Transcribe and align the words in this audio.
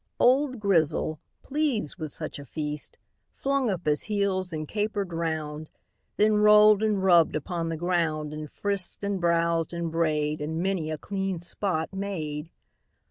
Old 0.19 0.59
Grizzle, 0.59 1.19
pleased 1.43 1.99
with 1.99 2.11
such 2.11 2.39
a 2.39 2.45
feast, 2.47 2.97
Flung 3.35 3.69
up 3.69 3.85
his 3.85 4.05
heels, 4.05 4.51
and 4.51 4.67
caper'd 4.67 5.13
round, 5.13 5.69
Then 6.17 6.37
roll'd 6.37 6.81
and 6.81 7.03
rubb'd 7.03 7.35
upon 7.35 7.69
the 7.69 7.77
ground, 7.77 8.33
And 8.33 8.49
frisk'd 8.49 9.03
and 9.03 9.21
browsed 9.21 9.73
and 9.73 9.91
bray'd, 9.91 10.41
And 10.41 10.57
many 10.59 10.89
a 10.89 10.97
clean 10.97 11.39
spot 11.39 11.93
made. 11.93 12.49